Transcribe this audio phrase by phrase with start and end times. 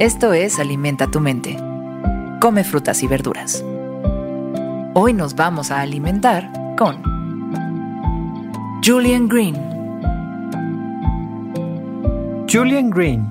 [0.00, 1.56] Esto es Alimenta tu mente.
[2.40, 3.64] Come frutas y verduras.
[4.92, 7.00] Hoy nos vamos a alimentar con
[8.84, 9.54] Julian Green.
[12.52, 13.24] Julian Green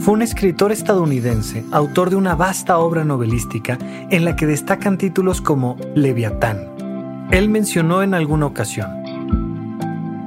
[0.00, 3.78] fue un escritor estadounidense, autor de una vasta obra novelística
[4.10, 7.28] en la que destacan títulos como Leviatán.
[7.30, 8.90] Él mencionó en alguna ocasión,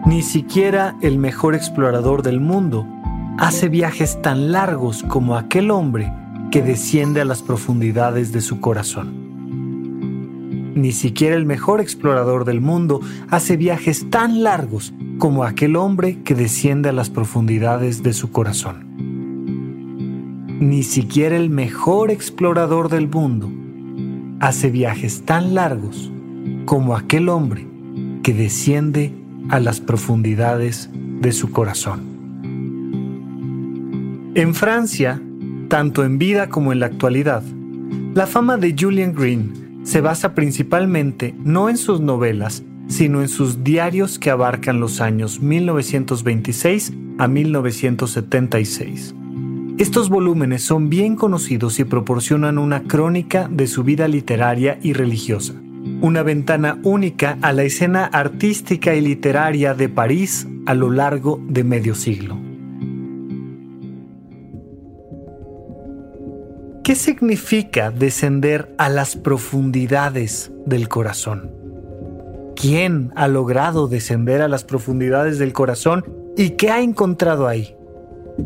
[0.08, 2.88] ni siquiera el mejor explorador del mundo
[3.38, 6.12] hace viajes tan largos como aquel hombre
[6.52, 9.24] que desciende a las profundidades de su corazón.
[10.76, 16.36] Ni siquiera el mejor explorador del mundo hace viajes tan largos como aquel hombre que
[16.36, 18.94] desciende a las profundidades de su corazón.
[20.60, 23.52] Ni siquiera el mejor explorador del mundo
[24.40, 26.12] hace viajes tan largos
[26.66, 27.68] como aquel hombre
[28.24, 29.14] que desciende
[29.50, 32.13] a las profundidades de su corazón.
[34.36, 35.22] En Francia,
[35.68, 37.44] tanto en vida como en la actualidad,
[38.16, 43.64] la fama de Julian Green se basa principalmente no en sus novelas, sino en sus
[43.64, 49.14] diarios que abarcan los años 1926 a 1976.
[49.78, 55.54] Estos volúmenes son bien conocidos y proporcionan una crónica de su vida literaria y religiosa,
[56.02, 61.64] una ventana única a la escena artística y literaria de París a lo largo de
[61.64, 62.43] medio siglo.
[66.84, 71.50] ¿Qué significa descender a las profundidades del corazón?
[72.58, 76.04] ¿Quién ha logrado descender a las profundidades del corazón
[76.36, 77.78] y qué ha encontrado ahí?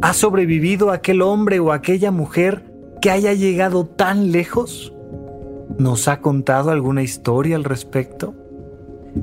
[0.03, 2.63] ¿Ha sobrevivido aquel hombre o aquella mujer
[3.01, 4.93] que haya llegado tan lejos?
[5.79, 8.35] ¿Nos ha contado alguna historia al respecto?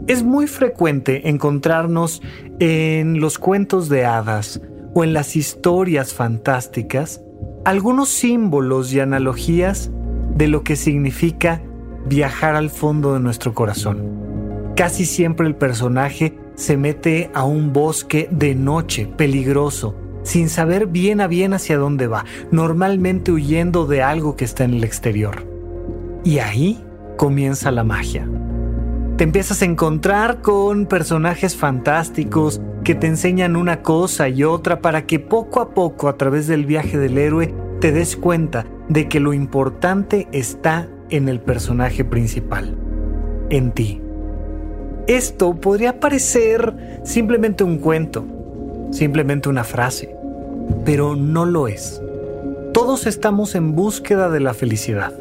[0.09, 2.21] Es muy frecuente encontrarnos
[2.59, 4.61] en los cuentos de hadas
[4.93, 7.24] o en las historias fantásticas
[7.65, 9.91] algunos símbolos y analogías
[10.37, 11.63] de lo que significa
[12.07, 14.73] viajar al fondo de nuestro corazón.
[14.77, 21.21] Casi siempre el personaje se mete a un bosque de noche, peligroso, sin saber bien
[21.21, 25.47] a bien hacia dónde va, normalmente huyendo de algo que está en el exterior.
[26.25, 26.83] Y ahí
[27.17, 28.29] comienza la magia.
[29.17, 35.07] Te empiezas a encontrar con personajes fantásticos, que te enseñan una cosa y otra para
[35.07, 39.21] que poco a poco a través del viaje del héroe te des cuenta de que
[39.21, 42.77] lo importante está en el personaje principal,
[43.51, 44.03] en ti.
[45.07, 48.25] Esto podría parecer simplemente un cuento,
[48.91, 50.17] simplemente una frase,
[50.85, 52.03] pero no lo es.
[52.73, 55.13] Todos estamos en búsqueda de la felicidad.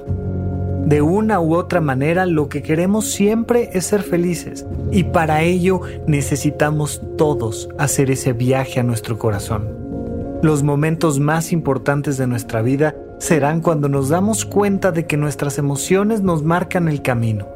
[0.85, 4.65] De una u otra manera, lo que queremos siempre es ser felices.
[4.91, 9.83] Y para ello necesitamos todos hacer ese viaje a nuestro corazón.
[10.41, 15.57] Los momentos más importantes de nuestra vida serán cuando nos damos cuenta de que nuestras
[15.57, 17.47] emociones nos marcan el camino,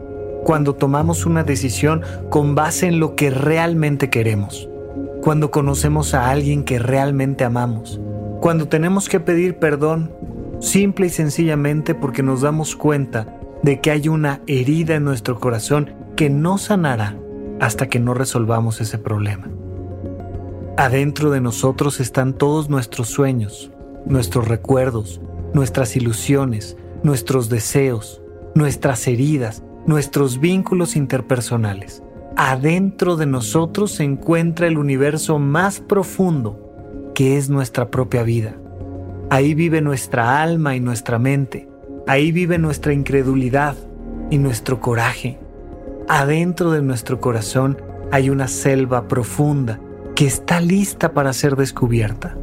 [0.46, 4.70] cuando tomamos una decisión con base en lo que realmente queremos,
[5.22, 8.00] cuando conocemos a alguien que realmente amamos,
[8.40, 10.10] cuando tenemos que pedir perdón
[10.60, 15.94] simple y sencillamente porque nos damos cuenta de que hay una herida en nuestro corazón
[16.16, 17.18] que no sanará
[17.60, 19.50] hasta que no resolvamos ese problema.
[20.78, 23.72] Adentro de nosotros están todos nuestros sueños,
[24.06, 25.22] nuestros recuerdos,
[25.54, 28.22] nuestras ilusiones, nuestros deseos,
[28.54, 32.04] nuestras heridas, nuestros vínculos interpersonales.
[32.36, 38.56] Adentro de nosotros se encuentra el universo más profundo, que es nuestra propia vida.
[39.30, 41.68] Ahí vive nuestra alma y nuestra mente.
[42.08, 43.76] Ahí vive nuestra incredulidad
[44.30, 45.38] y nuestro coraje.
[46.08, 47.78] Adentro de nuestro corazón
[48.10, 49.82] hay una selva profunda
[50.16, 52.38] que está lista para ser descubierta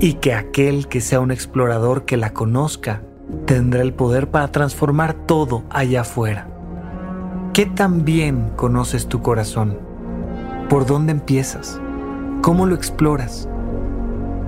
[0.00, 3.02] y que aquel que sea un explorador que la conozca
[3.46, 6.48] tendrá el poder para transformar todo allá afuera.
[7.52, 9.78] ¿Qué tan bien conoces tu corazón?
[10.68, 11.80] ¿Por dónde empiezas?
[12.42, 13.48] ¿Cómo lo exploras?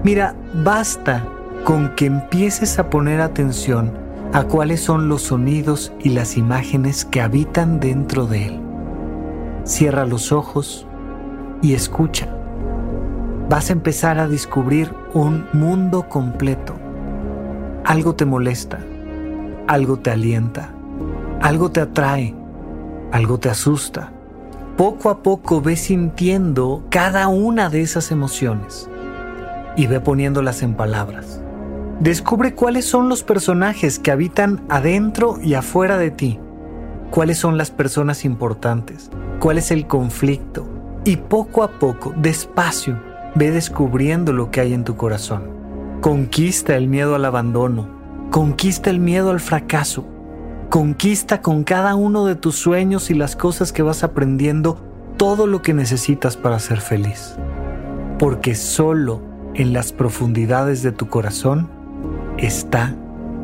[0.02, 0.34] Mira,
[0.64, 1.24] basta
[1.64, 3.92] con que empieces a poner atención
[4.32, 8.60] a cuáles son los sonidos y las imágenes que habitan dentro de él.
[9.64, 10.86] Cierra los ojos
[11.62, 12.28] y escucha.
[13.48, 16.74] Vas a empezar a descubrir un mundo completo.
[17.84, 18.78] Algo te molesta,
[19.66, 20.70] algo te alienta,
[21.40, 22.34] algo te atrae,
[23.10, 24.12] algo te asusta.
[24.76, 28.88] Poco a poco ves sintiendo cada una de esas emociones
[29.76, 31.42] y ve poniéndolas en palabras.
[32.00, 36.38] Descubre cuáles son los personajes que habitan adentro y afuera de ti.
[37.10, 39.10] Cuáles son las personas importantes.
[39.38, 40.66] Cuál es el conflicto.
[41.04, 42.98] Y poco a poco, despacio,
[43.34, 45.42] ve descubriendo lo que hay en tu corazón.
[46.00, 47.86] Conquista el miedo al abandono.
[48.30, 50.06] Conquista el miedo al fracaso.
[50.70, 54.78] Conquista con cada uno de tus sueños y las cosas que vas aprendiendo
[55.18, 57.36] todo lo que necesitas para ser feliz.
[58.18, 59.20] Porque solo
[59.52, 61.79] en las profundidades de tu corazón
[62.40, 62.94] está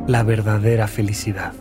[0.07, 1.53] la verdadera felicidad.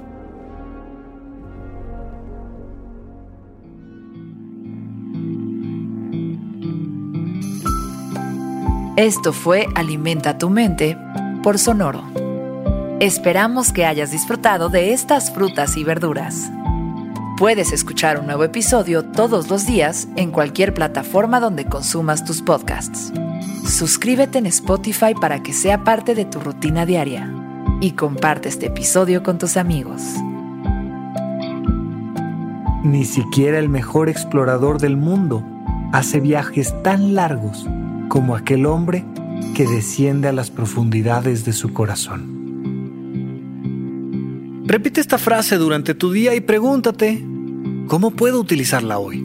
[8.95, 10.97] Esto fue Alimenta tu mente
[11.43, 12.03] por Sonoro.
[13.01, 16.49] Esperamos que hayas disfrutado de estas frutas y verduras.
[17.37, 23.11] Puedes escuchar un nuevo episodio todos los días en cualquier plataforma donde consumas tus podcasts.
[23.65, 27.33] Suscríbete en Spotify para que sea parte de tu rutina diaria
[27.81, 30.03] y comparte este episodio con tus amigos.
[32.83, 35.43] Ni siquiera el mejor explorador del mundo
[35.91, 37.65] hace viajes tan largos
[38.07, 39.03] como aquel hombre
[39.55, 42.35] que desciende a las profundidades de su corazón.
[44.65, 47.25] Repite esta frase durante tu día y pregúntate,
[47.87, 49.24] ¿cómo puedo utilizarla hoy?